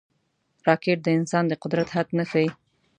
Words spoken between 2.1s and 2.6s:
نه ښيي